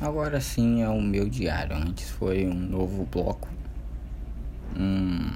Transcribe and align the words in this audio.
Agora 0.00 0.40
sim 0.40 0.82
é 0.82 0.88
o 0.88 1.02
meu 1.02 1.28
diário. 1.28 1.76
Antes 1.76 2.08
foi 2.08 2.46
um 2.46 2.54
novo 2.54 3.04
bloco. 3.10 3.48
Um, 4.78 5.32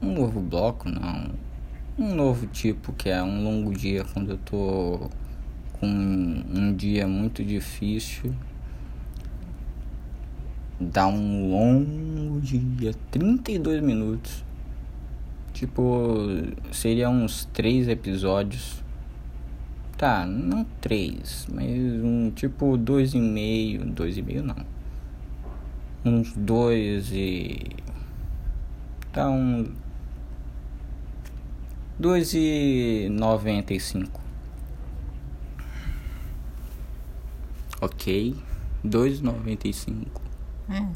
um 0.00 0.12
novo 0.12 0.40
bloco, 0.40 0.88
não. 0.88 1.30
Um 1.98 2.14
novo 2.14 2.46
tipo 2.46 2.92
que 2.92 3.08
é 3.08 3.20
um 3.20 3.42
longo 3.42 3.74
dia 3.74 4.04
quando 4.04 4.30
eu 4.30 4.38
tô 4.38 5.10
com 5.72 5.86
um 5.86 6.72
dia 6.76 7.08
muito 7.08 7.44
difícil. 7.44 8.32
Dá 10.78 11.08
um 11.08 11.50
longo 11.50 12.40
dia, 12.40 12.94
32 13.10 13.82
minutos. 13.82 14.44
Tipo, 15.52 16.28
seria 16.70 17.10
uns 17.10 17.46
três 17.46 17.88
episódios 17.88 18.84
Tá, 19.96 20.26
não 20.26 20.64
três, 20.78 21.46
mas 21.50 21.70
um 22.04 22.30
tipo 22.30 22.76
dois 22.76 23.14
e 23.14 23.18
meio, 23.18 23.82
dois 23.86 24.18
e 24.18 24.22
meio 24.22 24.42
não. 24.42 24.56
Uns 26.04 26.34
dois 26.34 27.10
e. 27.12 27.58
Tá 29.10 29.30
um. 29.30 29.72
Dois 31.98 32.34
e 32.34 33.08
noventa 33.10 33.72
e 33.72 33.80
cinco. 33.80 34.20
Ok, 37.80 38.36
dois 38.84 39.20
e 39.20 39.24
noventa 39.24 39.66
e 39.66 39.72
cinco. 39.72 40.20
É. 40.68 40.86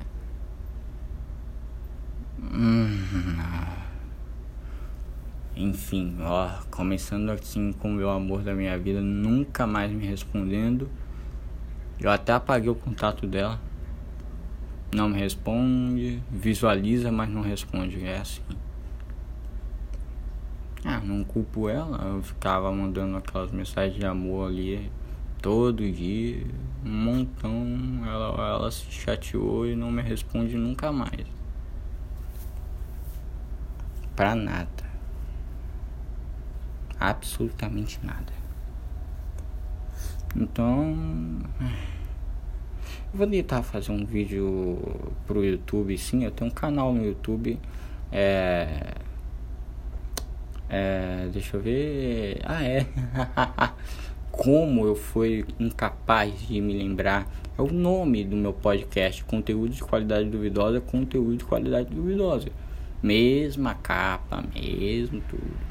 Hum. 2.53 3.80
Enfim, 5.63 6.17
ó, 6.23 6.49
começando 6.71 7.29
assim 7.29 7.71
com 7.71 7.91
o 7.91 7.93
meu 7.93 8.09
amor 8.09 8.43
da 8.43 8.55
minha 8.55 8.79
vida, 8.79 8.99
nunca 9.03 9.67
mais 9.67 9.93
me 9.93 10.07
respondendo. 10.07 10.89
Eu 12.01 12.11
até 12.11 12.33
apaguei 12.33 12.71
o 12.71 12.75
contato 12.75 13.27
dela. 13.27 13.61
Não 14.91 15.11
me 15.11 15.19
responde, 15.19 16.23
visualiza, 16.31 17.13
mas 17.13 17.29
não 17.29 17.43
responde. 17.43 18.03
É 18.03 18.21
assim. 18.21 18.41
Ah, 20.83 20.99
não 21.05 21.23
culpo 21.25 21.69
ela. 21.69 22.07
Eu 22.07 22.23
ficava 22.23 22.73
mandando 22.73 23.19
aquelas 23.19 23.53
mensagens 23.53 23.99
de 23.99 24.07
amor 24.07 24.49
ali 24.49 24.91
todo 25.43 25.93
dia. 25.93 26.43
Um 26.83 27.05
montão. 27.05 27.53
Ela, 28.07 28.49
ela 28.49 28.71
se 28.71 28.91
chateou 28.91 29.67
e 29.67 29.77
não 29.77 29.93
me 29.93 30.01
responde 30.01 30.57
nunca 30.57 30.91
mais. 30.91 31.27
Pra 34.17 34.35
nada 34.35 34.90
absolutamente 37.01 37.99
nada. 38.05 38.41
Então, 40.37 40.95
eu 43.13 43.19
vou 43.19 43.27
tentar 43.27 43.63
fazer 43.63 43.91
um 43.91 44.05
vídeo 44.05 44.79
pro 45.27 45.45
YouTube, 45.45 45.97
sim. 45.99 46.25
Eu 46.25 46.31
tenho 46.31 46.51
um 46.51 46.55
canal 46.55 46.93
no 46.93 47.05
YouTube. 47.05 47.59
É, 48.13 48.95
é 50.69 51.29
deixa 51.33 51.57
eu 51.57 51.61
ver. 51.61 52.41
Ah, 52.45 52.63
é. 52.63 52.87
Como 54.31 54.87
eu 54.87 54.95
fui 54.95 55.45
incapaz 55.59 56.47
de 56.47 56.61
me 56.61 56.75
lembrar. 56.75 57.27
É 57.59 57.63
o 57.63 57.73
nome 57.73 58.23
do 58.23 58.37
meu 58.37 58.53
podcast: 58.53 59.25
Conteúdo 59.25 59.75
de 59.75 59.83
qualidade 59.83 60.29
duvidosa. 60.29 60.81
Conteúdo 60.81 61.37
de 61.37 61.45
qualidade 61.45 61.93
duvidosa. 61.93 62.49
Mesma 63.03 63.75
capa, 63.75 64.45
mesmo 64.55 65.21
tudo. 65.29 65.71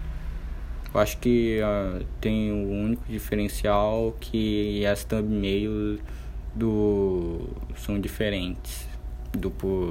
Eu 0.93 0.99
acho 0.99 1.17
que 1.19 1.59
uh, 1.61 2.03
tem 2.19 2.51
o 2.51 2.69
único 2.69 3.03
diferencial 3.07 4.15
que 4.19 4.85
as 4.85 5.03
thumbnails 5.03 5.99
do 6.55 7.47
são 7.75 7.99
diferentes 7.99 8.87
do 9.31 9.49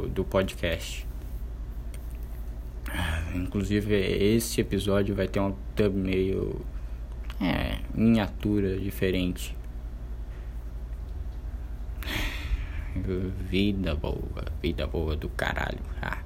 do 0.09 0.25
podcast. 0.25 1.07
Inclusive 3.35 3.95
esse 3.95 4.61
episódio 4.61 5.15
vai 5.15 5.29
ter 5.29 5.39
uma 5.41 5.55
thumbnail 5.77 6.61
é, 7.41 7.79
miniatura 7.95 8.79
diferente. 8.79 9.57
Vida 13.49 13.95
boa, 13.95 14.45
vida 14.61 14.87
boa 14.87 15.15
do 15.15 15.29
caralho. 15.29 15.79
Ah. 16.03 16.19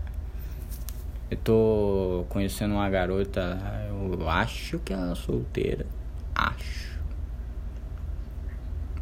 Eu 1.30 1.36
tô 1.38 2.26
conhecendo 2.28 2.74
uma 2.74 2.88
garota, 2.88 3.81
eu 4.12 4.28
acho 4.28 4.78
que 4.80 4.92
ela 4.92 5.12
é 5.12 5.14
solteira. 5.14 5.86
Acho. 6.34 7.00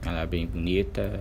Ela 0.03 0.21
é 0.21 0.27
bem 0.27 0.47
bonita. 0.47 1.21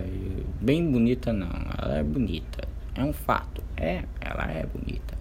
Bem 0.61 0.91
bonita 0.91 1.33
não, 1.33 1.49
ela 1.77 1.97
é 1.97 2.03
bonita. 2.03 2.67
É 2.95 3.03
um 3.03 3.13
fato. 3.13 3.63
É, 3.77 4.03
ela 4.21 4.51
é 4.51 4.65
bonita. 4.65 5.17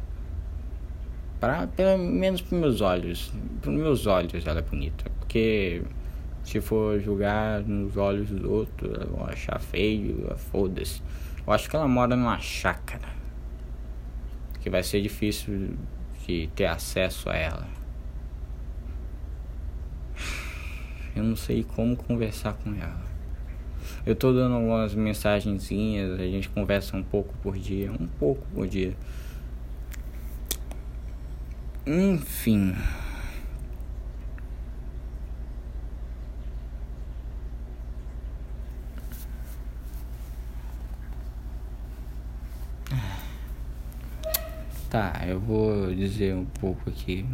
Pra, 1.41 1.67
pelo 1.69 1.99
menos 1.99 2.41
para 2.41 2.59
meus 2.59 2.81
olhos. 2.81 3.33
Para 3.61 3.71
meus 3.71 4.07
olhos 4.07 4.47
ela 4.47 4.59
é 4.59 4.63
bonita. 4.63 5.11
Porque 5.19 5.83
se 6.43 6.61
for 6.61 6.99
julgar 7.01 7.63
nos 7.63 7.97
olhos 7.97 8.31
dos 8.31 8.45
outros, 8.45 9.07
vou 9.11 9.27
achar 9.27 9.61
feio, 9.61 10.35
foda-se. 10.37 11.03
Eu 11.47 11.53
acho 11.53 11.69
que 11.69 11.77
ela 11.77 11.87
mora 11.87 12.17
numa 12.17 12.39
chácara 12.39 13.09
que 14.61 14.71
vai 14.71 14.83
ser 14.83 15.01
difícil 15.01 15.77
de 16.27 16.49
ter 16.55 16.67
acesso 16.67 17.31
a 17.31 17.37
ela. 17.37 17.78
Eu 21.19 21.25
não 21.25 21.35
sei 21.35 21.65
como 21.65 21.97
conversar 21.97 22.53
com 22.53 22.73
ela. 22.77 23.03
Eu 24.07 24.15
tô 24.15 24.33
dando 24.33 24.55
algumas 24.55 24.95
mensagenzinhas, 24.95 26.13
a 26.13 26.23
gente 26.23 26.49
conversa 26.49 26.97
um 26.97 27.03
pouco 27.03 27.35
por 27.43 27.59
dia, 27.59 27.91
um 27.91 28.07
pouco 28.07 28.47
por 28.55 28.69
dia. 28.69 28.95
Enfim. 31.85 32.73
Tá, 44.89 45.25
eu 45.27 45.41
vou 45.41 45.93
dizer 45.93 46.33
um 46.35 46.45
pouco 46.45 46.89
aqui 46.89 47.27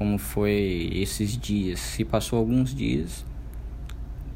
como 0.00 0.16
foi 0.16 0.88
esses 0.94 1.36
dias. 1.36 1.78
Se 1.78 2.06
passou 2.06 2.38
alguns 2.38 2.74
dias. 2.74 3.22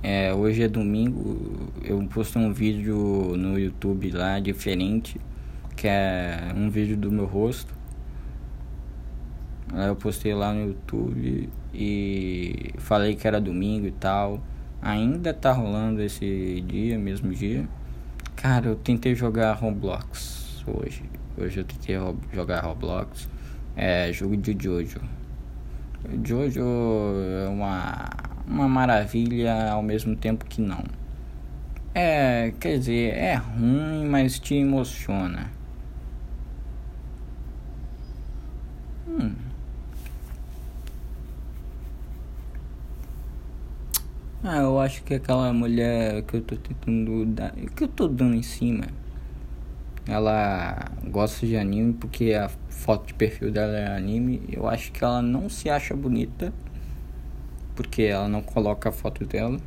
É, 0.03 0.35
hoje 0.35 0.63
é 0.63 0.69
domingo, 0.69 1.73
eu 1.83 1.99
postei 2.09 2.43
um 2.43 2.53
vídeo 2.53 3.35
no 3.39 3.59
YouTube 3.59 4.11
lá 4.11 4.39
diferente, 4.39 5.19
que 5.75 5.89
é 5.89 6.53
um 6.55 6.69
vídeo 6.69 6.99
do 6.99 7.11
meu 7.11 7.25
rosto. 7.25 7.75
Eu 9.73 9.97
postei 9.97 10.35
lá 10.35 10.53
no 10.53 10.67
YouTube 10.69 11.49
e 11.73 12.75
falei 12.77 13.15
que 13.15 13.27
era 13.27 13.41
domingo 13.41 13.87
e 13.87 13.93
tal. 13.93 14.45
Ainda 14.83 15.33
tá 15.33 15.51
rolando 15.51 16.03
esse 16.03 16.63
dia, 16.69 16.99
mesmo 16.99 17.33
dia. 17.33 17.67
Cara, 18.37 18.67
eu 18.67 18.77
tentei 18.77 19.15
jogar 19.15 19.55
Roblox 19.55 20.63
hoje. 20.67 21.05
Hoje 21.39 21.61
eu 21.61 21.65
tentei 21.65 21.97
jogar 22.35 22.61
Roblox. 22.61 23.31
É 23.75 24.13
jogo 24.13 24.37
de 24.37 24.55
Jojo. 24.63 25.24
Jojo 26.23 26.63
é 27.45 27.49
uma, 27.49 28.09
uma 28.47 28.69
maravilha 28.69 29.71
ao 29.71 29.83
mesmo 29.83 30.15
tempo 30.17 30.45
que 30.45 30.61
não. 30.61 30.85
É, 31.95 32.53
quer 32.61 32.79
dizer, 32.79 33.15
é 33.15 33.35
ruim, 33.35 34.07
mas 34.07 34.39
te 34.39 34.55
emociona. 34.55 35.51
Hum. 39.09 39.33
Ah, 44.43 44.59
eu 44.59 44.79
acho 44.79 45.03
que 45.05 45.15
aquela 45.15 45.53
mulher 45.53 46.23
que 46.23 46.37
eu 46.37 46.43
tô 46.43 46.57
tentando 46.57 47.25
dar. 47.27 47.53
que 47.53 47.85
eu 47.85 47.89
tô 47.89 48.07
dando 48.09 48.35
em 48.35 48.43
cima 48.43 48.85
ela 50.07 50.93
gosta 51.05 51.47
de 51.47 51.57
anime 51.57 51.95
porque 51.95 52.35
a 52.35 52.49
foto 52.69 53.07
de 53.07 53.15
perfil 53.15 53.51
dela 53.51 53.77
é 53.77 53.97
anime. 53.97 54.43
Eu 54.51 54.69
acho 54.69 54.93
que 54.93 55.03
ela 55.03 55.23
não 55.23 55.49
se 55.49 55.71
acha 55.71 55.95
bonita 55.95 56.53
porque 57.75 58.03
ela 58.03 58.29
não 58.29 58.43
coloca 58.43 58.91
a 58.91 58.93
foto 58.93 59.25
dela. 59.25 59.59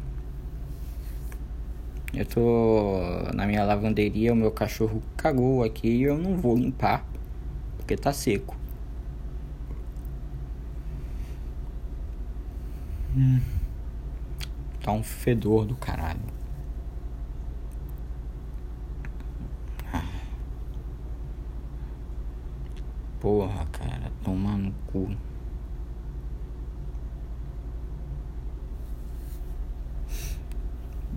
Eu 2.13 2.25
tô 2.25 2.99
na 3.33 3.45
minha 3.45 3.63
lavanderia, 3.63 4.33
o 4.33 4.35
meu 4.35 4.51
cachorro 4.51 5.01
cagou 5.15 5.63
aqui 5.63 5.87
e 5.87 6.03
eu 6.03 6.17
não 6.17 6.37
vou 6.37 6.55
limpar 6.55 7.05
porque 7.77 7.97
tá 7.97 8.13
seco. 8.13 8.55
Hum. 13.15 13.39
Tá 14.81 14.91
um 14.91 15.03
fedor 15.03 15.65
do 15.65 15.75
caralho. 15.75 16.36
Porra, 23.19 23.65
cara, 23.71 24.11
toma 24.23 24.55
no 24.57 24.71
cu. 24.91 25.09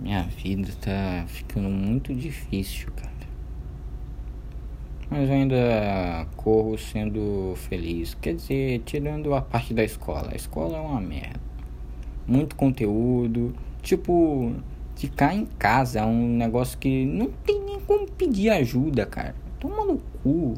Minha 0.01 0.23
vida 0.23 0.71
tá 0.81 1.25
ficando 1.27 1.69
muito 1.69 2.13
difícil, 2.13 2.91
cara. 2.95 3.11
Mas 5.11 5.29
eu 5.29 5.35
ainda 5.35 6.25
corro 6.37 6.75
sendo 6.77 7.53
feliz. 7.55 8.15
Quer 8.15 8.35
dizer, 8.35 8.79
tirando 8.79 9.35
a 9.35 9.41
parte 9.41 9.73
da 9.73 9.83
escola. 9.83 10.29
A 10.31 10.35
escola 10.35 10.77
é 10.77 10.81
uma 10.81 10.99
merda. 10.99 11.39
Muito 12.25 12.55
conteúdo. 12.55 13.53
Tipo, 13.83 14.55
ficar 14.95 15.35
em 15.35 15.45
casa 15.45 15.99
é 15.99 16.05
um 16.05 16.35
negócio 16.35 16.79
que 16.79 17.05
não 17.05 17.29
tem 17.45 17.61
nem 17.63 17.79
como 17.81 18.09
pedir 18.09 18.49
ajuda, 18.49 19.05
cara. 19.05 19.35
Toma 19.59 19.85
no 19.85 19.99
cu. 20.23 20.55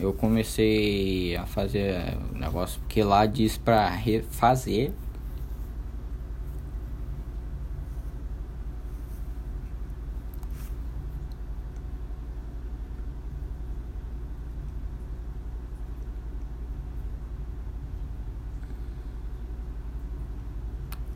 Eu 0.00 0.12
comecei 0.12 1.36
a 1.36 1.46
fazer 1.46 2.16
o 2.32 2.38
negócio 2.38 2.80
porque 2.80 3.02
lá 3.02 3.26
diz 3.26 3.58
pra 3.58 3.88
refazer. 3.88 4.92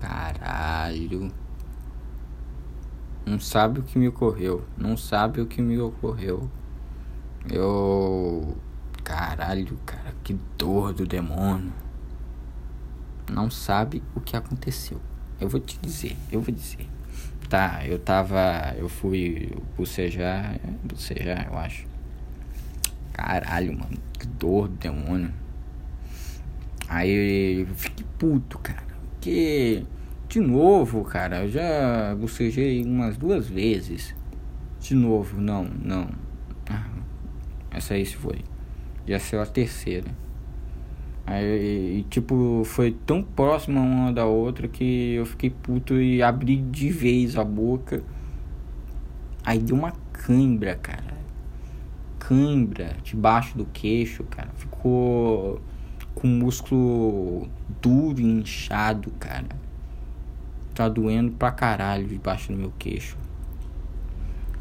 Caralho. 0.01 1.33
Não 3.25 3.39
sabe 3.39 3.81
o 3.81 3.83
que 3.83 3.99
me 3.99 4.09
ocorreu. 4.09 4.65
Não 4.77 4.97
sabe 4.97 5.41
o 5.41 5.47
que 5.47 5.63
me 5.63 5.79
ocorreu. 5.81 6.51
Eu 7.51 8.57
Caralho, 9.13 9.79
cara, 9.85 10.15
que 10.25 10.33
dor 10.57 10.95
do 10.95 11.05
demônio. 11.07 11.71
Não 13.31 13.51
sabe 13.51 14.03
o 14.15 14.23
que 14.23 14.35
aconteceu. 14.35 14.99
Eu 15.39 15.51
vou 15.51 15.61
te 15.61 15.79
dizer, 15.83 16.17
eu 16.31 16.41
vou 16.41 16.53
dizer. 16.55 16.89
Tá, 17.47 17.87
eu 17.87 17.99
tava. 17.99 18.75
Eu 18.75 18.89
fui 18.89 19.55
bucejar. 19.77 20.59
Bucejar, 20.83 21.47
eu 21.47 21.59
acho. 21.59 21.87
Caralho, 23.13 23.79
mano, 23.79 23.99
que 24.19 24.27
dor 24.27 24.67
do 24.69 24.77
demônio. 24.77 25.31
Aí 26.89 27.67
eu 27.69 27.75
fiquei 27.75 28.07
puto, 28.19 28.59
cara. 28.61 28.83
Porque, 29.11 29.85
de 30.27 30.41
novo, 30.41 31.05
cara, 31.05 31.45
eu 31.45 31.51
já 31.51 32.15
bucejei 32.15 32.83
umas 32.83 33.19
duas 33.19 33.47
vezes. 33.47 34.15
De 34.81 34.95
novo, 34.95 35.39
não, 35.39 35.65
não. 35.65 36.09
Ah, 36.71 36.89
essa 37.71 37.93
aí 37.93 38.07
se 38.07 38.17
foi. 38.17 38.52
Já 39.07 39.19
saiu 39.19 39.43
a 39.43 39.47
terceira. 39.47 40.09
Aí, 41.27 42.01
e, 42.01 42.03
tipo, 42.11 42.63
foi 42.65 42.93
tão 43.07 43.23
próxima 43.23 43.81
uma 43.81 44.13
da 44.13 44.25
outra 44.25 44.67
que 44.69 45.15
eu 45.15 45.25
fiquei 45.25 45.51
puto 45.51 46.01
e 46.01 46.23
abri 46.23 46.57
de 46.57 46.91
vez 46.91 47.37
a 47.37 47.45
boca. 47.45 48.03
Aí 49.45 49.59
deu 49.59 49.77
uma 49.77 49.93
cãibra, 50.13 50.75
cara. 50.75 51.17
Cãibra 52.19 52.97
debaixo 53.03 53.57
do 53.57 53.65
queixo, 53.67 54.25
cara. 54.25 54.51
Ficou 54.57 55.61
com 56.15 56.29
o 56.29 56.31
músculo 56.31 57.49
duro 57.81 58.21
e 58.21 58.25
inchado, 58.25 59.11
cara. 59.19 59.49
Tá 60.75 60.89
doendo 60.89 61.33
pra 61.33 61.51
caralho 61.51 62.07
debaixo 62.07 62.53
do 62.53 62.59
meu 62.59 62.73
queixo. 62.79 63.17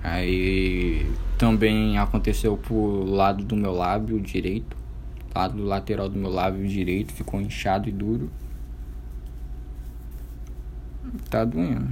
Aí 0.03 1.05
também 1.37 1.97
aconteceu 1.97 2.57
pro 2.57 3.03
lado 3.05 3.43
do 3.43 3.55
meu 3.55 3.71
lábio 3.71 4.19
direito. 4.19 4.75
Lado 5.33 5.63
lateral 5.63 6.09
do 6.09 6.17
meu 6.17 6.29
lábio 6.29 6.67
direito 6.67 7.13
ficou 7.13 7.39
inchado 7.39 7.87
e 7.87 7.91
duro. 7.91 8.29
Tá 11.29 11.45
doendo. 11.45 11.89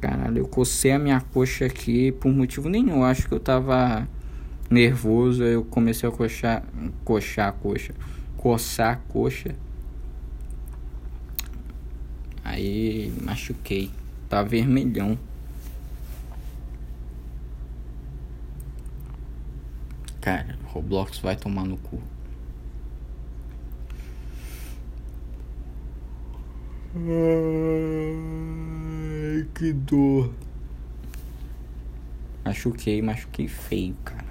Caralho, 0.00 0.38
eu 0.38 0.48
cocei 0.48 0.92
a 0.92 0.98
minha 0.98 1.20
coxa 1.20 1.66
aqui 1.66 2.12
por 2.12 2.32
motivo 2.32 2.68
nenhum. 2.68 3.04
Acho 3.04 3.28
que 3.28 3.34
eu 3.34 3.40
tava 3.40 4.08
nervoso. 4.70 5.42
Eu 5.42 5.64
comecei 5.64 6.08
a 6.08 6.12
coxar, 6.12 6.62
coxar 7.04 7.48
a 7.48 7.52
coxa, 7.52 7.94
coçar 8.36 8.92
a 8.92 8.96
coxa. 9.12 9.54
Aí 12.44 13.12
machuquei. 13.22 13.90
Tá 14.28 14.42
vermelhão. 14.42 15.18
Cara, 20.30 20.56
Roblox 20.66 21.18
vai 21.18 21.34
tomar 21.34 21.64
no 21.64 21.76
cu. 21.76 22.00
Ai, 26.94 27.04
que 29.52 29.72
dor. 29.72 30.32
Machuquei, 32.44 33.02
machuquei 33.02 33.48
feio, 33.48 33.96
cara. 34.04 34.24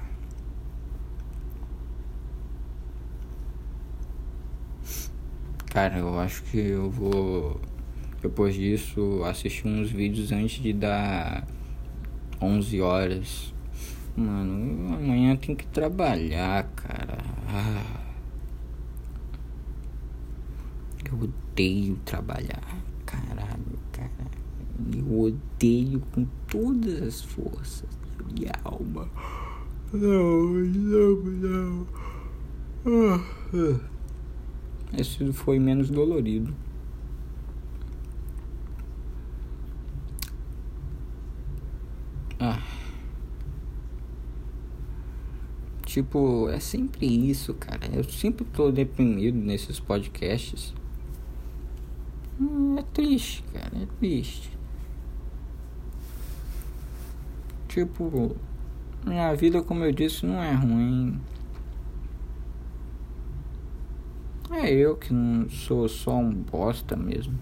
Cara, 5.70 5.98
eu 5.98 6.18
acho 6.18 6.44
que 6.44 6.60
eu 6.60 6.90
vou 6.90 7.60
depois 8.22 8.56
disso 8.56 9.22
assistir 9.26 9.68
uns 9.68 9.92
vídeos 9.92 10.32
antes 10.32 10.64
de 10.64 10.72
dar 10.72 11.46
11 12.42 12.80
horas 12.80 13.54
Mano, 14.16 14.96
amanhã 14.96 15.36
tem 15.36 15.56
que 15.56 15.66
trabalhar, 15.68 16.64
cara. 16.76 17.18
Ah. 17.48 18.10
Eu 21.10 21.20
odeio 21.20 21.96
trabalhar. 22.06 22.64
Caralho, 23.06 23.80
cara. 23.92 24.30
Eu 24.94 25.22
odeio 25.22 26.00
com 26.12 26.26
todas 26.48 27.02
as 27.02 27.22
forças 27.22 27.90
da 28.18 28.26
minha 28.26 28.52
alma. 28.64 29.10
Não, 29.92 30.54
não, 30.54 31.16
não. 31.24 31.88
Ah. 32.86 33.24
Esse 34.98 35.32
foi 35.34 35.60
menos 35.60 35.90
dolorido. 35.90 36.54
Ah. 42.40 42.62
Tipo, 46.00 46.48
é 46.48 46.62
sempre 46.62 47.06
isso, 47.06 47.54
cara. 47.54 47.86
Eu 47.94 48.06
sempre 48.06 48.46
tô 48.46 48.72
deprimido 48.72 49.38
nesses 49.38 49.82
podcasts. 49.82 50.74
Hum, 52.40 52.78
é 52.80 52.84
triste, 52.94 53.44
cara. 53.52 53.72
É 53.76 53.86
triste. 54.00 54.50
Tipo, 57.68 58.34
minha 59.06 59.36
vida, 59.36 59.62
como 59.62 59.84
eu 59.84 59.92
disse, 59.92 60.26
não 60.26 60.42
é 60.42 60.54
ruim. 60.54 61.20
É 64.52 64.72
eu 64.72 64.96
que 64.96 65.14
não 65.14 65.50
sou 65.50 65.90
só 65.90 66.16
um 66.16 66.32
bosta 66.32 66.96
mesmo. 66.96 67.38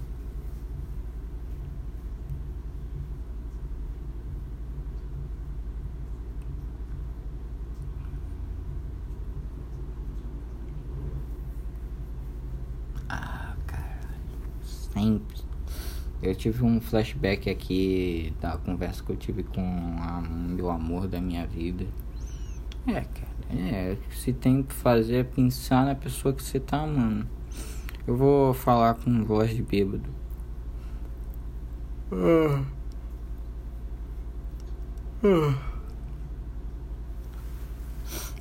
Sempre. 14.99 15.47
Eu 16.21 16.33
tive 16.33 16.63
um 16.63 16.81
flashback 16.81 17.49
aqui 17.49 18.33
da 18.41 18.57
conversa 18.57 19.03
que 19.03 19.11
eu 19.11 19.15
tive 19.15 19.43
com 19.43 19.61
o 19.61 20.49
meu 20.49 20.69
amor 20.69 21.07
da 21.07 21.21
minha 21.21 21.45
vida. 21.45 21.85
É, 22.87 23.01
cara, 23.01 23.27
é. 23.51 23.97
Se 24.11 24.33
tem 24.33 24.63
que 24.63 24.73
fazer 24.73 25.17
é 25.17 25.23
pensar 25.23 25.85
na 25.85 25.93
pessoa 25.93 26.33
que 26.33 26.41
você 26.41 26.59
tá 26.59 26.81
amando. 26.81 27.27
Eu 28.07 28.17
vou 28.17 28.53
falar 28.53 28.95
com 28.95 29.23
voz 29.23 29.55
de 29.55 29.61
bêbado. 29.61 30.09
Ah. 32.11 32.63
Ah. 35.23 35.77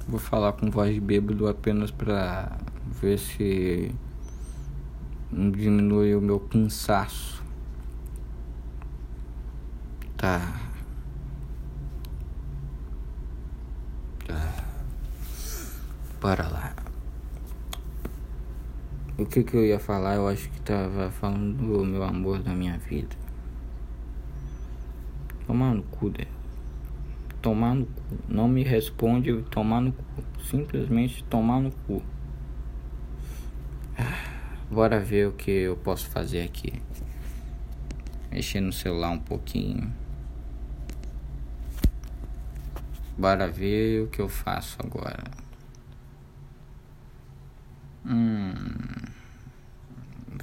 Vou 0.08 0.20
falar 0.20 0.52
com 0.52 0.70
voz 0.70 0.94
de 0.94 1.00
bêbado 1.00 1.46
apenas 1.48 1.90
pra 1.90 2.56
ver 3.02 3.18
se 3.18 3.92
diminui 5.32 6.14
o 6.14 6.20
meu 6.20 6.40
cansaço. 6.40 7.42
Tá. 10.16 10.60
Tá. 14.26 14.64
Bora 16.20 16.48
lá. 16.48 16.74
O 19.18 19.24
que 19.24 19.42
que 19.42 19.56
eu 19.56 19.64
ia 19.64 19.78
falar? 19.78 20.16
Eu 20.16 20.28
acho 20.28 20.50
que 20.50 20.60
tava 20.60 21.10
falando 21.10 21.56
do 21.56 21.84
meu 21.84 22.02
amor 22.02 22.38
da 22.42 22.52
minha 22.52 22.78
vida. 22.78 23.16
Tomar 25.46 25.74
no 25.74 25.82
cu 25.84 26.10
dela. 26.10 26.28
Tomar 27.40 27.74
no 27.74 27.86
cu. 27.86 28.02
Não 28.28 28.48
me 28.48 28.62
responde, 28.62 29.42
tomar 29.50 29.80
no 29.80 29.92
cu. 29.92 30.04
simplesmente 30.42 31.24
tomar 31.24 31.60
no 31.60 31.70
cu. 31.86 32.02
Bora 34.76 35.00
ver 35.00 35.28
o 35.28 35.32
que 35.32 35.50
eu 35.50 35.74
posso 35.74 36.06
fazer 36.10 36.42
aqui. 36.42 36.82
Mexer 38.30 38.60
no 38.60 38.70
celular 38.70 39.08
um 39.08 39.18
pouquinho. 39.18 39.90
Bora 43.16 43.48
ver 43.48 44.02
o 44.02 44.08
que 44.08 44.20
eu 44.20 44.28
faço 44.28 44.76
agora. 44.84 45.24
Hum, 48.04 48.52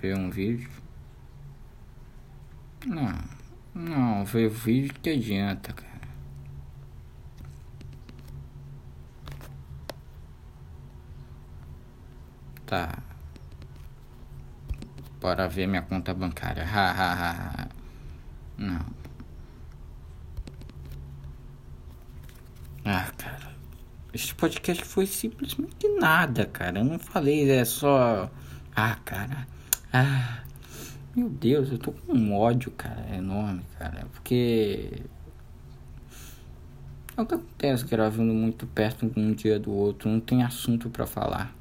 ver 0.02 0.18
um 0.18 0.32
vídeo. 0.32 0.72
Não, 2.88 3.14
não, 3.76 4.26
ver 4.26 4.48
o 4.48 4.50
vídeo 4.50 4.96
que 5.00 5.12
adianta, 5.12 5.74
cara. 5.74 6.02
Tá. 12.66 13.03
Bora 15.24 15.48
ver 15.48 15.68
minha 15.68 15.82
conta 15.82 16.14
bancária. 16.14 16.66
Ha, 16.66 16.92
ha, 16.92 17.14
ha. 17.14 17.68
Não. 18.58 18.86
Ah, 22.84 23.10
cara. 23.18 23.54
Esse 24.14 24.36
podcast 24.36 24.84
foi 24.84 25.06
simplesmente 25.06 25.88
nada, 25.98 26.46
cara. 26.46 26.80
Eu 26.80 26.84
não 26.84 27.00
falei, 27.00 27.50
é 27.50 27.64
só. 27.64 28.30
Ah, 28.76 28.98
cara. 29.06 29.48
Ah. 29.94 30.44
Meu 31.16 31.30
Deus, 31.30 31.72
eu 31.72 31.78
tô 31.78 31.94
com 31.94 32.12
um 32.12 32.36
ódio, 32.36 32.72
cara, 32.72 33.16
enorme, 33.16 33.64
cara. 33.80 34.06
Porque. 34.12 35.04
É 37.16 37.22
o 37.22 37.26
que 37.26 37.36
acontece 37.36 37.86
gravando 37.86 38.34
muito 38.34 38.68
perto 38.68 39.10
um 39.16 39.32
dia 39.32 39.58
do 39.58 39.72
outro. 39.72 40.10
Não 40.10 40.20
tem 40.20 40.44
assunto 40.44 40.90
para 40.90 41.08
falar. 41.08 41.56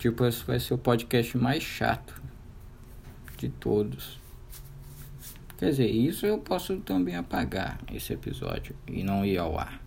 Tipo, 0.00 0.24
esse 0.24 0.42
vai 0.44 0.58
ser 0.58 0.72
o 0.72 0.78
podcast 0.78 1.36
mais 1.36 1.62
chato 1.62 2.22
de 3.36 3.50
todos. 3.50 4.18
Quer 5.58 5.72
dizer, 5.72 5.90
isso 5.90 6.24
eu 6.24 6.38
posso 6.38 6.78
também 6.80 7.16
apagar 7.16 7.78
esse 7.92 8.14
episódio 8.14 8.74
e 8.86 9.02
não 9.02 9.26
ir 9.26 9.36
ao 9.36 9.58
ar. 9.58 9.78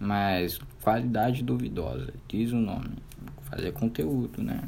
Mas 0.00 0.58
qualidade 0.82 1.44
duvidosa, 1.44 2.12
diz 2.26 2.50
o 2.50 2.56
nome. 2.56 2.96
Fazer 3.44 3.70
conteúdo, 3.70 4.42
né? 4.42 4.60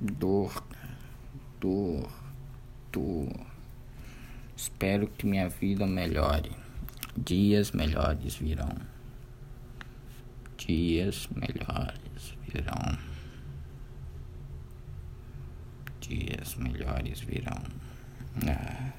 Dor, 0.00 0.64
dor, 1.60 2.10
dor. 2.90 3.28
Espero 4.56 5.06
que 5.06 5.28
minha 5.28 5.48
vida 5.48 5.86
melhore. 5.86 6.50
Dias 7.16 7.70
melhores 7.70 8.34
virão. 8.34 8.91
Dias 10.66 11.28
melhores 11.34 12.34
virão 12.46 13.12
dias 16.12 16.54
melhores 16.56 17.20
virão. 17.20 17.62
Ah. 18.46 18.92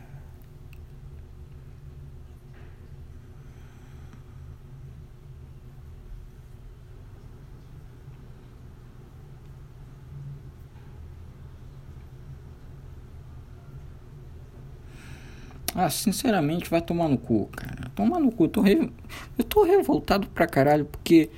Ah, 15.76 15.90
sinceramente, 15.90 16.70
vai 16.70 16.82
tomar 16.82 17.08
no 17.10 17.18
cu, 17.18 17.48
cara. 17.48 17.90
Tomar 17.96 18.20
no 18.20 18.32
cu. 18.32 18.44
Eu 18.46 18.48
tô, 18.50 18.62
re... 18.62 18.92
eu 19.38 19.44
tô 19.44 19.64
revoltado 19.64 20.28
pra 20.28 20.46
caralho 20.46 20.86
porque 20.86 21.32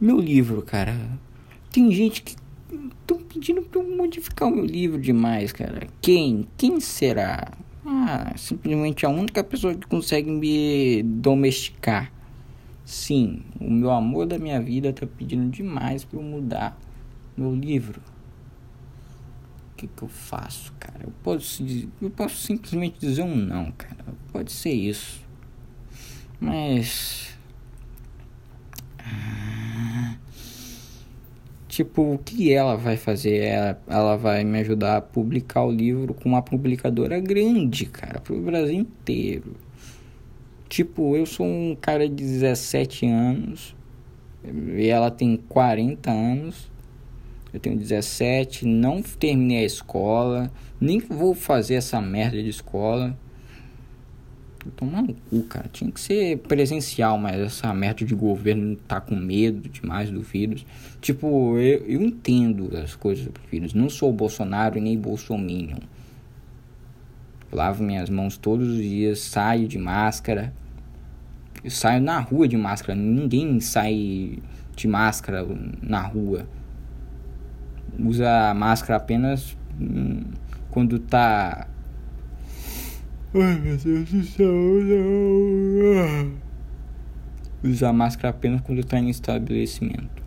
meu 0.00 0.18
livro, 0.18 0.62
cara. 0.62 0.96
Tem 1.70 1.90
gente 1.92 2.22
que 2.22 2.34
Estão 3.00 3.18
pedindo 3.18 3.62
para 3.62 3.80
eu 3.80 3.96
modificar 3.96 4.48
o 4.48 4.54
meu 4.54 4.64
livro 4.64 5.00
demais, 5.00 5.52
cara. 5.52 5.88
Quem? 6.00 6.46
Quem 6.56 6.78
será? 6.78 7.52
Ah, 7.84 8.32
simplesmente 8.36 9.04
a 9.04 9.08
única 9.08 9.42
pessoa 9.42 9.74
que 9.74 9.84
consegue 9.88 10.30
me 10.30 11.02
domesticar. 11.02 12.12
Sim, 12.84 13.42
o 13.60 13.68
meu 13.68 13.90
amor 13.90 14.26
da 14.26 14.38
minha 14.38 14.60
vida 14.60 14.92
tá 14.92 15.06
pedindo 15.06 15.50
demais 15.50 16.04
para 16.04 16.20
eu 16.20 16.22
mudar 16.22 16.78
meu 17.36 17.52
livro. 17.52 18.00
O 19.72 19.76
que 19.76 19.88
que 19.88 20.02
eu 20.02 20.08
faço, 20.08 20.72
cara? 20.78 21.00
Eu 21.02 21.12
posso, 21.24 21.64
eu 22.00 22.10
posso 22.10 22.36
simplesmente 22.36 23.00
dizer 23.00 23.22
um 23.22 23.34
não, 23.34 23.72
cara. 23.72 24.04
Pode 24.32 24.52
ser 24.52 24.72
isso. 24.72 25.20
Mas. 26.38 27.36
Ah, 28.98 29.49
tipo, 31.70 32.14
o 32.14 32.18
que 32.18 32.52
ela 32.52 32.76
vai 32.76 32.96
fazer? 32.96 33.38
Ela, 33.38 33.80
ela 33.86 34.16
vai 34.16 34.44
me 34.44 34.58
ajudar 34.58 34.96
a 34.96 35.00
publicar 35.00 35.64
o 35.64 35.70
livro 35.70 36.12
com 36.12 36.28
uma 36.28 36.42
publicadora 36.42 37.18
grande, 37.20 37.86
cara, 37.86 38.20
pro 38.20 38.38
Brasil 38.40 38.74
inteiro. 38.74 39.54
Tipo, 40.68 41.16
eu 41.16 41.24
sou 41.24 41.46
um 41.46 41.76
cara 41.80 42.08
de 42.08 42.14
17 42.14 43.06
anos 43.06 43.74
e 44.44 44.88
ela 44.88 45.10
tem 45.10 45.36
40 45.36 46.10
anos. 46.10 46.70
Eu 47.52 47.58
tenho 47.58 47.76
17, 47.76 48.66
não 48.66 49.02
terminei 49.02 49.58
a 49.58 49.66
escola, 49.66 50.52
nem 50.80 51.00
vou 51.00 51.34
fazer 51.34 51.74
essa 51.74 52.00
merda 52.00 52.40
de 52.40 52.48
escola. 52.48 53.18
Tomar 54.76 55.02
no 55.02 55.14
cu, 55.14 55.42
cara. 55.44 55.68
Tinha 55.72 55.90
que 55.90 56.00
ser 56.00 56.38
presencial, 56.38 57.16
mas 57.16 57.40
essa 57.40 57.72
merda 57.72 58.04
de 58.04 58.14
governo 58.14 58.76
tá 58.76 59.00
com 59.00 59.16
medo 59.16 59.68
demais 59.68 60.10
do 60.10 60.20
vírus. 60.20 60.66
Tipo, 61.00 61.56
eu, 61.58 61.84
eu 61.86 62.02
entendo 62.02 62.76
as 62.76 62.94
coisas 62.94 63.24
do 63.24 63.40
vírus. 63.50 63.72
Não 63.72 63.88
sou 63.88 64.12
Bolsonaro 64.12 64.76
e 64.76 64.80
nem 64.80 64.98
Bolsominion. 64.98 65.78
Lavo 67.50 67.82
minhas 67.82 68.10
mãos 68.10 68.36
todos 68.36 68.68
os 68.68 68.76
dias, 68.76 69.20
saio 69.20 69.66
de 69.66 69.78
máscara. 69.78 70.52
Eu 71.64 71.70
saio 71.70 72.02
na 72.02 72.20
rua 72.20 72.46
de 72.46 72.56
máscara. 72.56 72.94
Ninguém 72.94 73.60
sai 73.60 74.38
de 74.76 74.86
máscara 74.86 75.46
na 75.82 76.00
rua. 76.00 76.46
Usa 77.98 78.54
máscara 78.54 78.96
apenas 78.96 79.56
hum, 79.80 80.22
quando 80.70 80.98
tá 80.98 81.66
Ai 83.32 83.60
meu 83.60 83.76
Deus 83.76 84.10
do 84.10 84.24
céu, 84.24 84.52
não. 84.52 86.32
Usar 87.62 87.92
máscara 87.92 88.30
apenas 88.30 88.60
quando 88.60 88.80
está 88.80 88.98
em 88.98 89.08
estabelecimento. 89.08 90.20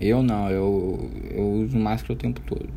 Eu 0.00 0.22
não, 0.22 0.48
eu, 0.48 1.10
eu 1.30 1.44
uso 1.52 1.78
máscara 1.78 2.14
o 2.14 2.16
tempo 2.16 2.40
todo. 2.40 2.70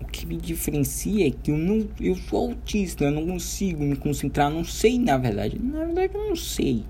O 0.00 0.06
que 0.06 0.24
me 0.24 0.38
diferencia 0.38 1.28
é 1.28 1.30
que 1.30 1.50
eu 1.50 1.58
não. 1.58 1.86
Eu 2.00 2.16
sou 2.16 2.48
autista, 2.48 3.04
eu 3.04 3.10
não 3.10 3.26
consigo 3.26 3.84
me 3.84 3.96
concentrar, 3.96 4.50
não 4.50 4.64
sei 4.64 4.98
na 4.98 5.18
verdade. 5.18 5.58
Na 5.58 5.84
verdade 5.84 6.14
eu 6.14 6.28
não 6.30 6.36
sei 6.36 6.86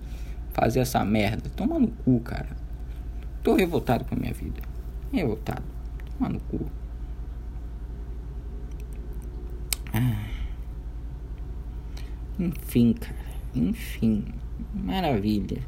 fazer 0.53 0.79
essa 0.79 1.05
merda. 1.05 1.51
Toma 1.57 1.77
no 1.77 1.89
cu, 1.89 2.21
cara. 2.21 2.57
Tô 3.43 3.57
revoltado 3.57 4.05
com 4.05 4.15
a 4.15 4.19
minha 4.19 4.33
vida. 4.33 4.63
Revoltado. 5.13 5.65
Toma 6.17 6.29
no 6.29 6.39
cu. 6.39 6.71
Ah. 9.93 10.27
Enfim, 12.39 12.93
cara. 12.95 13.15
Enfim. 13.55 14.25
Maravilha. 14.75 15.59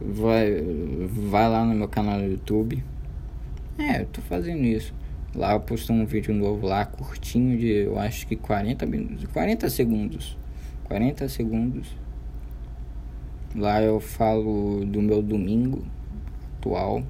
Vai, 0.00 0.62
vai 1.08 1.48
lá 1.48 1.64
no 1.64 1.74
meu 1.74 1.88
canal 1.88 2.18
no 2.18 2.26
YouTube. 2.26 2.82
É, 3.78 4.02
eu 4.02 4.06
tô 4.06 4.20
fazendo 4.22 4.64
isso. 4.64 4.94
Lá 5.34 5.52
eu 5.52 5.60
posto 5.60 5.92
um 5.92 6.04
vídeo 6.04 6.34
novo 6.34 6.66
lá, 6.66 6.84
curtinho 6.84 7.56
de 7.56 7.68
eu 7.68 7.98
acho 7.98 8.26
que 8.26 8.34
40 8.34 8.84
minutos. 8.86 9.24
40 9.32 9.68
segundos. 9.70 10.38
40 10.84 11.28
segundos. 11.28 11.96
Lá 13.54 13.82
eu 13.82 14.00
falo 14.00 14.84
do 14.84 15.02
meu 15.02 15.22
domingo 15.22 15.84
atual. 16.58 17.02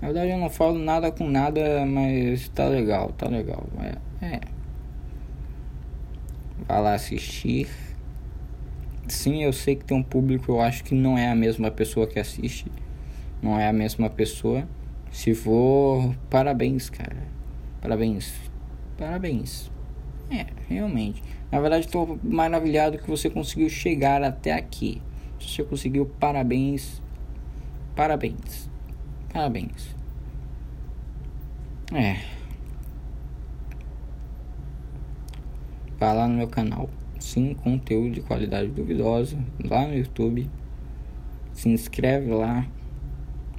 Na 0.00 0.08
verdade 0.08 0.30
eu 0.30 0.38
não 0.38 0.50
falo 0.50 0.78
nada 0.78 1.10
com 1.10 1.28
nada, 1.28 1.84
mas 1.86 2.48
tá 2.48 2.66
legal, 2.68 3.12
tá 3.12 3.28
legal. 3.28 3.66
É. 4.20 4.26
é. 4.26 4.40
Vai 6.66 6.82
lá 6.82 6.94
assistir. 6.94 7.68
Sim, 9.08 9.42
eu 9.42 9.52
sei 9.52 9.76
que 9.76 9.84
tem 9.84 9.96
um 9.96 10.02
público, 10.02 10.52
eu 10.52 10.60
acho 10.60 10.84
que 10.84 10.94
não 10.94 11.18
é 11.18 11.28
a 11.28 11.34
mesma 11.34 11.70
pessoa 11.70 12.06
que 12.06 12.18
assiste. 12.18 12.66
Não 13.42 13.58
é 13.58 13.68
a 13.68 13.72
mesma 13.72 14.08
pessoa. 14.08 14.66
Se 15.10 15.34
for, 15.34 16.14
parabéns, 16.30 16.88
cara. 16.88 17.26
Parabéns. 17.80 18.32
Parabéns. 18.96 19.70
É, 20.30 20.46
realmente. 20.68 21.22
Na 21.50 21.60
verdade, 21.60 21.86
estou 21.86 22.18
maravilhado 22.22 22.96
que 22.96 23.10
você 23.10 23.28
conseguiu 23.28 23.68
chegar 23.68 24.22
até 24.22 24.52
aqui. 24.52 25.02
Você 25.38 25.62
conseguiu, 25.62 26.06
parabéns. 26.18 27.02
Parabéns. 27.94 28.70
Parabéns. 29.32 29.94
É. 31.92 32.41
Vai 36.02 36.16
lá 36.16 36.26
no 36.26 36.34
meu 36.34 36.48
canal. 36.48 36.90
sim, 37.20 37.54
conteúdo 37.54 38.14
de 38.14 38.22
qualidade 38.22 38.68
duvidosa 38.70 39.38
lá 39.64 39.86
no 39.86 39.94
YouTube. 39.94 40.50
Se 41.52 41.68
inscreve 41.68 42.28
lá, 42.32 42.66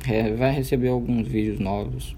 é, 0.06 0.30
vai 0.34 0.52
receber 0.52 0.90
alguns 0.90 1.26
vídeos 1.26 1.58
novos, 1.58 2.18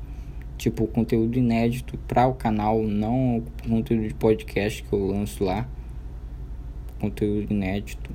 tipo 0.57 0.87
conteúdo 0.87 1.37
inédito 1.37 1.95
para 2.07 2.25
o 2.25 2.33
canal, 2.33 2.81
não 2.81 3.43
conteúdo 3.69 4.07
de 4.07 4.15
podcast 4.15 4.81
que 4.81 4.91
eu 4.91 5.05
lanço 5.05 5.43
lá. 5.43 5.69
Conteúdo 6.99 7.53
inédito. 7.53 8.09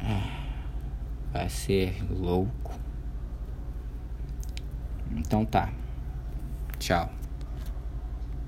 Ah, 0.00 0.46
vai 1.30 1.50
ser 1.50 1.94
louco. 2.10 2.72
Então 5.14 5.44
tá. 5.44 5.70
Tchau. 6.78 7.25